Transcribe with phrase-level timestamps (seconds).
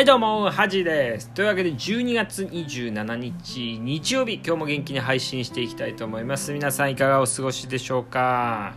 [0.00, 1.28] はいどうも、ハジです。
[1.28, 6.54] というわけで12月27日日曜日、今日も元気に配信していきたいと思います。
[6.54, 8.76] 皆さんいかがお過ごしでしょうか？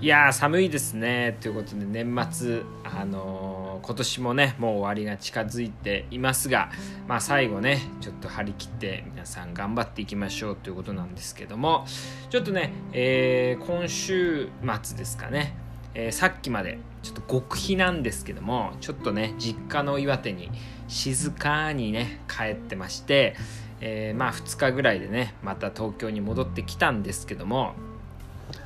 [0.00, 1.38] いや寒いですね。
[1.40, 6.72] ということで年末、あのー、今年もね、もう終わりが近づいていますが、
[7.06, 11.86] まあ最後ね、ちょっと張り切って皆さん頑張っていきましょうということなんですけども、
[12.30, 14.48] ちょっとね、えー、今週
[14.82, 15.54] 末ですかね、
[15.94, 20.50] えー、さっきまでちょっと極秘なんですけどもちょっとね実家の岩手に
[20.88, 23.36] 静かにね帰ってまして、
[23.80, 27.74] えー、まあ2日ぐらいでねまた東京に戻ってきたんですけども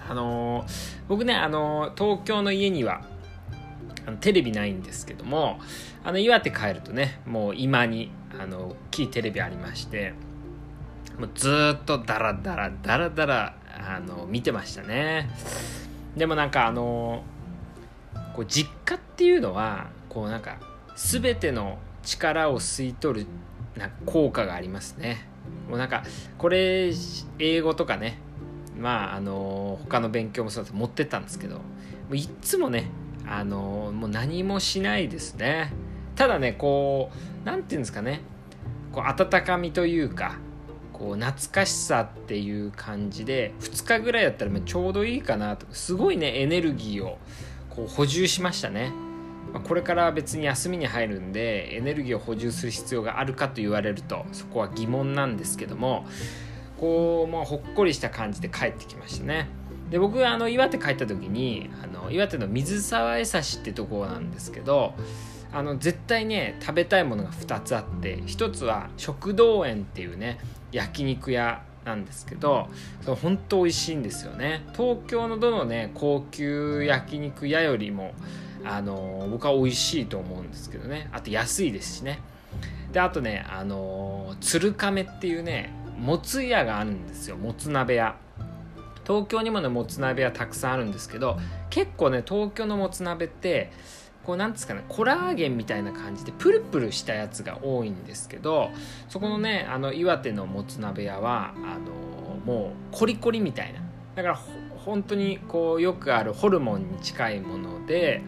[0.09, 0.67] あのー、
[1.09, 3.03] 僕ね、あの東京の家には
[4.07, 5.59] あのテレビないんですけども
[6.03, 10.13] あの岩手帰るとねもう今にあの大きいテレビありまして
[11.19, 15.29] もうずっとダラダラダラダラあの見てましたね。
[16.17, 17.23] でもなんかあの
[18.35, 20.59] こう実家っていうのはこうなんか
[20.97, 23.27] 全ての力を吸い取る
[23.77, 25.27] な効果がありますね。
[25.69, 26.05] もうなんか
[26.39, 26.93] これ
[27.39, 28.19] 英語とかね
[28.79, 31.63] まああの他の勉強もそうだと持ってったんですけども
[32.11, 32.91] ういつもね
[33.27, 35.73] あのもう何もしないですね。
[36.15, 38.21] ただねこう何て言うんですかね
[38.93, 40.39] こう温かみというか
[40.95, 45.67] こう懐かしさっていう感じで2日ぐらいだったらちょうどいいかなと。
[45.73, 47.19] すごいねエネルギーを
[47.69, 48.93] こう補充しましたね、
[49.53, 56.07] ま、これから別に休みに入るんでエネルギーを補充する必要があるかと言われるとそこは疑問なんですけども
[56.79, 59.49] こう、まあ、ほっこりした感じで帰ってきましたね。
[59.91, 64.95] で僕あの岩手帰った時にあの岩手の水沢江差ってとこなんですけど
[65.53, 70.39] あの絶対ね食べたいものが2つあって1つは食道園っていうね
[70.75, 72.69] 焼肉屋なんですけど
[73.03, 74.67] それ本当美味しいんですよね。
[74.73, 78.13] 東京のどのね高級焼肉屋よりも
[78.65, 81.09] あの僕は美味しいと思うんですけどね。
[81.13, 82.21] あと安いですしね。
[82.93, 87.37] であとねあの鶴亀っていうねもつ屋があるんですよ。
[87.37, 88.17] もつ鍋屋。
[89.07, 91.39] 東京にもねもつ鍋屋たくさんあるんですけど
[91.71, 93.71] 結構ね東京のもつ鍋って
[94.25, 98.71] こうなんですかねコラーゲンみたいな感じでプルプルしたやつが多いんですけど
[99.09, 103.81] そこのねあの岩手のもつ鍋屋はあのもうコリコリみたいな。
[104.15, 104.41] だから
[104.85, 108.23] 本当にこうよくあるホルモンに近いもので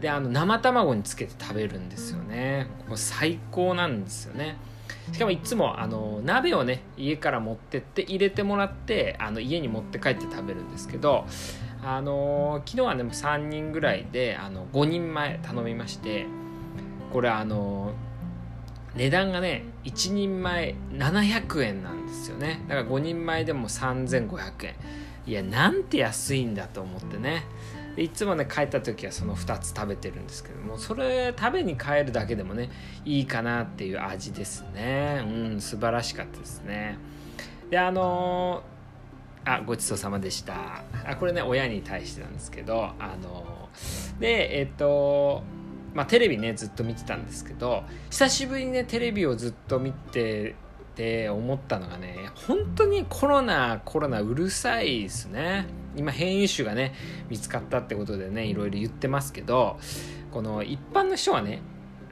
[0.00, 2.68] であの生卵につけて食べるんですよね。
[2.88, 4.56] こ最高なんですよね。
[5.12, 11.26] しかもいつもあの鍋をね家から持ってって入れてもらってあの家に持って帰って食べるんですけど
[11.82, 16.26] あの昨日はね3人ぐらいであの5人前頼みまして
[17.12, 17.92] これあの
[18.94, 22.64] 値段がね1人前700円なんですよね。
[22.68, 24.74] だから5人前でも3500円。
[25.26, 27.44] いやなんて安いんだと思ってね。
[27.96, 32.70] いつもね帰った時はその2つ食べてるんですけどもそれ食べに帰るだけでもね
[33.04, 35.22] いいかなっていう味ですね。
[35.26, 36.98] うん素晴らしかったですね。
[37.70, 38.69] であのー
[39.44, 40.82] あごちそうさまでした。
[41.04, 43.68] あこれね親に対してなんですけどあの
[44.18, 45.42] でえっ、と
[45.94, 50.54] まあテレビねずっと見てたんですけど久しぶりにねテレビをずっと見て
[50.94, 55.66] て思ったのがね本当にコロナコロナうるさいですね。
[55.96, 56.94] 今変異種がね
[57.28, 59.78] 見つかったってことでねいろいろ言ってますけど
[60.30, 61.62] この一般の人はね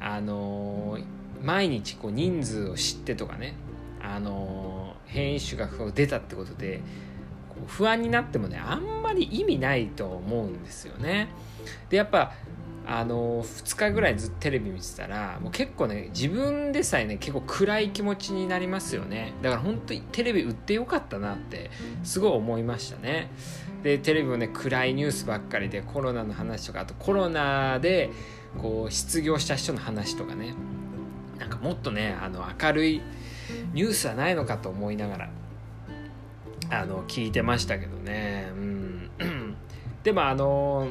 [0.00, 0.98] あの
[1.42, 3.54] 毎日こう人数を知ってとかね
[4.02, 6.80] あの変異種が出たってことで
[7.66, 11.28] 不安になってもねあんまり意味ないと思うんですよね。
[11.90, 12.32] でやっぱ
[12.90, 19.34] あの2日ぐらいずっとテレビ見てたらもう結構ね自分でさえね結構暗い気持ちになりますよね。
[19.42, 21.70] だから本当にテレビ売ってよかったなって
[22.02, 23.30] すごい思いましたね。
[23.82, 28.10] でテレビもね暗いニュースばっかりでコロナの話とかあとコロナで
[28.56, 30.54] こう失業した人の話とかね。
[31.38, 33.02] なんかもっとねあの明るい
[33.74, 35.30] ニュースはないのかと思いながら。
[36.70, 38.50] あの聞いてましたけどね。
[38.52, 39.10] うん。
[40.02, 40.88] でもあの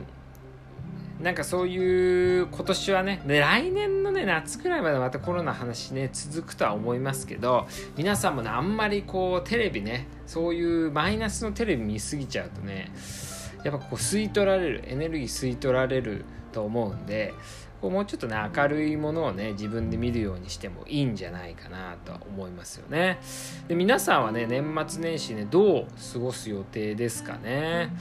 [1.20, 12.92] なんかそういう今年はね来年のね夏ぐらいまでまたコロナ話ね続くとは思いますけど皆さんもねあんまりこうテレビねそういうマイナスのテレビ見すぎちゃうとね
[13.64, 17.34] やっぱこう吸い取られるエネルギー吸い取られると思うんで
[17.82, 23.20] こうもうちょっとね明るいものをね自分で見るようにしてもいいんじゃないかなとは思いますよね。
[23.68, 27.92] で皆さんはね年末年始ねどう過ごす予定ですかね？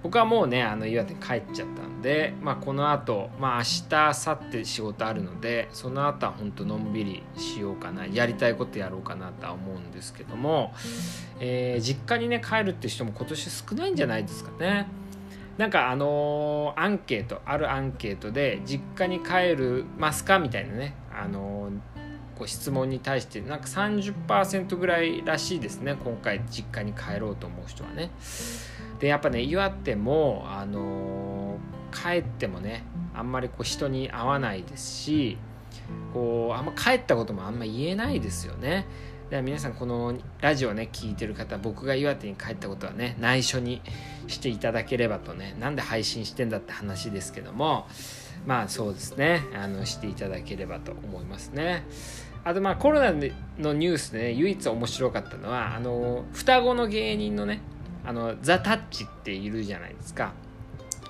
[0.00, 10.72] 僕はもうねあの岩手に帰っちゃったんで、まあ、このあと、まあ、明日明後日仕事あるのでその後は本当のんびりしようかなやりたいことやろうかなとは思うんですけども、
[11.40, 14.86] えー、実家にね帰るって人も今年少ないんじゃないですかね。
[15.58, 20.38] なんかあのー、アンケートあるアンケートで実家に帰るますか？
[20.38, 20.94] みたいなね。
[21.12, 21.72] あのー、
[22.38, 28.12] ご質問に対してなんか30%ぐらいらしいですね今回実家に帰ろうと思う人はね。
[29.00, 35.38] でやっぱね岩手もあのー、帰ってもねあんまりこう人に会わないですし
[36.14, 38.86] こうあんま帰ったこともあんま言えないですよね。
[39.30, 43.82] では皆さんこのラジオね聞いてる方僕が岩手に帰ったことはね内緒に
[44.26, 47.86] していただければとねなんで配信してんだって話ですけども
[48.46, 49.42] まあそうですね。
[49.54, 51.84] あのしていただければと思いますね。
[52.44, 57.60] あとまあコロナのニュースでね唯一面白かったのはあの双子の芸人のね
[58.06, 60.32] あのザ・タッチっているじゃないですか。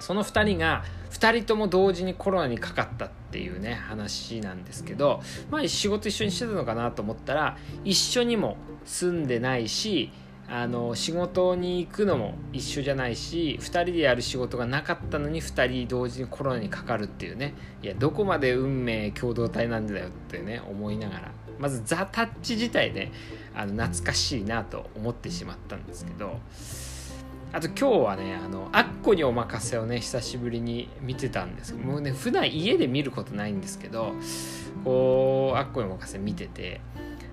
[0.01, 10.11] その2人が2人とも同時にコロナにかかったっていうね話なんですけどまあ仕事一緒にしてたのかなと思ったら一緒にも住んでないし
[10.51, 23.13] あの仕事に行くのも一緒じゃないし2人でやる仕事がなかったのに2人同時にコロナにかかるっていうねいやどこまで運命共同体なんだよってね思いながらまずザ・タッチ自体ね
[23.55, 26.39] あの懐かしいなと思ってしまったんですけど
[27.53, 34.13] あと今日はね、あの、アッコにお任せをね、久しぶりに見てたんですもうね、普段家で見ることないんですけど、
[34.85, 36.81] こう、アッコにお任せ見てて、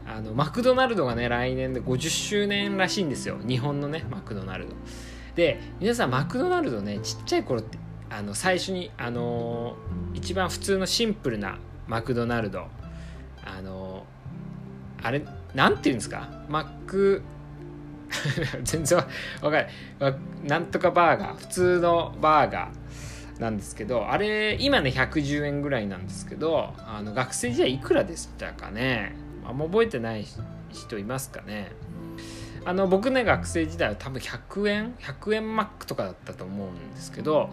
[0.07, 3.37] あの、マクドナルドがね、来年で50周年らしいんですよ。
[3.45, 4.75] 日本のね、マクドナルド。
[5.35, 7.77] で、皆さん、マクドナルドね、ちっちゃい頃って、
[8.09, 9.75] あの、最初に、あの
[10.13, 11.57] 一番普通のシンプルな
[11.87, 12.67] マクドナルド、
[13.43, 14.05] あの
[15.03, 16.45] あれ、なんて言うんですか？
[16.47, 17.21] マック、
[18.63, 19.05] 全然わ
[19.41, 19.67] かんない。
[20.43, 29.15] なんとかバーガー普通のバーガーなんですけどあれ今ね110円ぐらいなんですけどあの学生時代いくらでしたかね。
[29.47, 30.25] あんま覚えてない
[30.71, 31.71] 人いますかね。
[32.65, 37.51] あの僕ね学生時代は多分100円100円マックとかだったと思うんですけど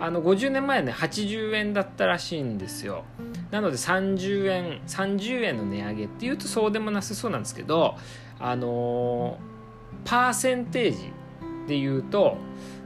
[0.00, 3.04] あの50年前ね80円だったらしいんですよ。
[3.50, 7.96] なので30円30円の値上げっていうとそうでもなさそうなんですけど
[8.40, 9.53] あのー
[10.04, 11.12] パーセンテージ
[11.66, 12.36] で言うと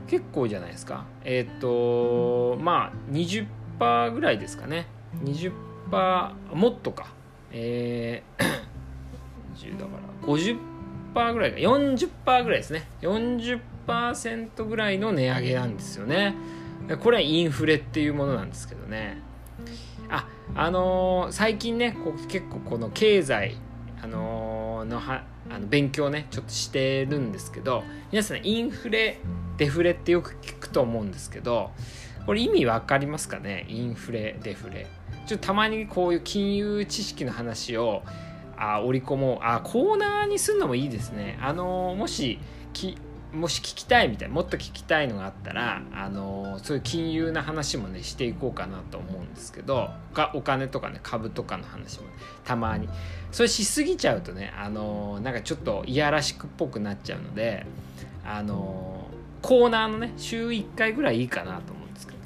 [0.07, 1.05] 結構じゃないですか。
[1.25, 4.87] えっ、ー、とまあ20%ぐらいですかね。
[5.23, 5.53] 20%
[6.55, 7.07] もっとか。
[7.51, 11.59] えー、だから50%ぐらいか。
[11.59, 12.89] 40%ぐらいですね。
[13.03, 16.35] 40%ぐらいの値上げなんですよね。
[17.03, 19.21] これはインフレっていうものなんですけどね。
[20.09, 23.57] ああのー、最近ねこ結構この経済
[24.03, 29.21] あのー、のはあの勉強ねちょっとしてるんですけど皆さんインフレ
[29.57, 31.71] デフレってよく聞くと思うんですけど
[32.27, 33.65] これ意味わかりますかね？
[33.71, 34.87] インフレデフレ。
[35.27, 38.03] ちょっとたまにこういう金融知識の話を
[38.57, 39.39] あ織り込もう。
[39.41, 41.39] あコーナーにするのもいいですね。
[41.41, 42.39] あのもし
[42.75, 42.99] き
[43.33, 49.91] もし聞きたいみたいもっと聞きたいのがあったらあのそういう金融な話もねしていこうかなと思うんですけど
[50.35, 52.13] お金とかね株とかの話も、ね、
[52.45, 52.89] たまに。
[53.31, 57.67] それしすぎちゃうとねあのなんかちょっといやらしくっぽくなっちゃうので
[58.25, 59.07] あの
[59.43, 62.19] コーナーのね週1回ぐらいいいかなと思うんですけど。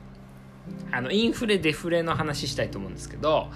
[0.93, 3.49] あのインフレデフレの話したいと思うんですけど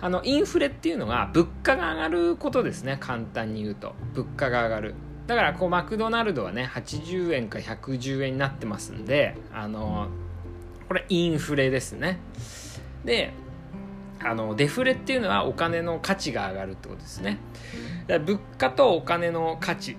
[0.00, 3.94] あのインフレっていうのが物価が上がることですね簡単に言うと。
[4.14, 4.94] 物価が上がる。
[5.26, 10.08] だからこうマクドナルドはね80円か110円になってますんであの
[10.88, 12.18] これインフレですね。
[13.04, 13.32] で
[14.22, 17.38] あのデフレっていうのはお金の価値が上がるってことですね。
[18.06, 19.96] だから物価とお金の価値っ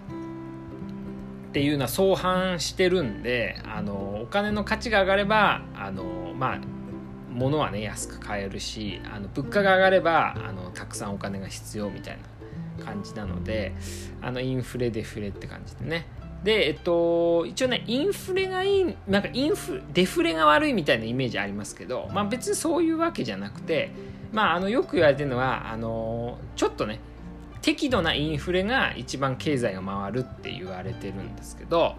[1.51, 6.59] ていうのは相反してるんであのお金の価値が上がればあのまあ
[7.31, 12.34] 物はね安く買えるしあの物価が上がればあのたくさんお金が必要みたいな。
[12.83, 13.73] 感じなので
[14.21, 16.07] あのインフレデフレって感じでね。
[16.43, 23.91] でえっと一応ねインフレがいいなんかインフデフレが悪いみたいなイメージありますけどまあ別にそういうわけじゃなくて
[24.31, 26.99] まああのよく言われてるのはあのちょっとね
[27.63, 31.95] 適度なインフレが一番経済が回るって言われてるんですけど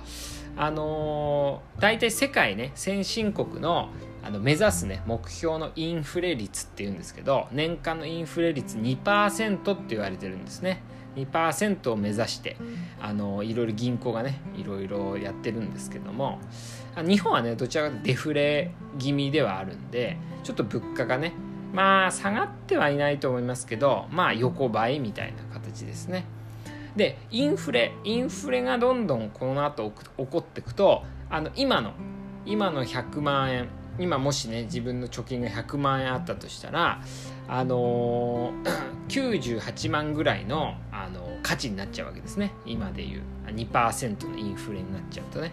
[0.57, 3.91] あの大体世界ね先進国の
[4.27, 10.83] あの目指すね目標のインフレ率っていうんですけど年間のインフレ率2%って言われてるんですね。
[11.15, 12.57] 2%を目指して
[13.01, 16.41] あのいろいろ銀行がねいろいろやってるんですけども
[16.97, 21.33] 日本はねどちらかというとデフレ気味ではあるんでちょっと物価がね
[21.73, 26.25] まあ下がってはいないと思いますけどまあ横ばいみたいな形ですね。
[26.97, 31.93] でインフレインフレがどんどんこの後起こっていくとあの今の
[32.45, 33.69] 今の100万円
[33.99, 37.01] 今もしね自分の貯金が100万円あったとしたら
[37.49, 42.53] あのー、 98万ぐらいの、あのー、価値になっちゃうわけですね。
[42.65, 43.23] 今でいう。
[43.47, 45.53] 2%のインフレになっちゃうとね。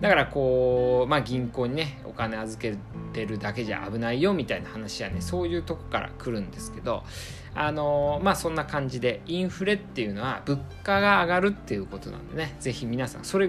[0.00, 2.76] だからこう、まあ、銀行にねお金預け
[3.14, 7.02] てるだけじゃ危ないよみたいな話はねそういうとこから来るんですけど
[7.54, 13.48] あのまあそんな感じでインフレっていうのは物価が上がるっていうことなんでね是非皆さんそれ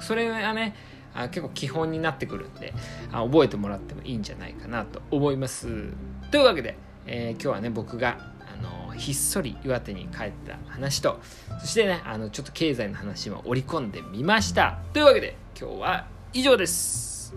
[0.00, 0.74] それがね
[1.14, 2.74] あ結構基本になってくるんで
[3.12, 5.92] あ覚えてもらってもいいんじゃないかなと思います。
[6.30, 11.20] というわけで、えー、今日はね僕があのひっそり岩手に帰った話と
[11.60, 14.78] そしてねあのちょっと経済の話も織り込んでみました。
[14.92, 17.34] というわけで今日は以上です。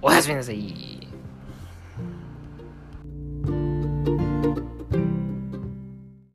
[0.00, 1.05] おやすみなさい。